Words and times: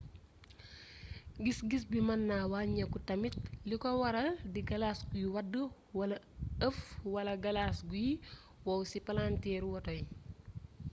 gis 1.43 1.59
gis 1.69 1.83
bi 1.91 1.99
mën 2.07 2.21
na 2.29 2.37
wàññeeku 2.51 2.97
tamit 3.07 3.35
li 3.69 3.75
ko 3.83 3.89
waral 4.01 4.29
di 4.53 4.61
galas 4.69 4.99
guy 5.11 5.25
wadd 5.35 5.53
wala 5.97 6.17
ëff 6.67 6.77
wala 7.13 7.33
galas 7.43 7.77
guy 7.91 8.09
wow 8.65 8.81
ci 8.89 8.97
palanteeru 9.05 9.67
woto 9.73 9.91
yi 9.97 10.03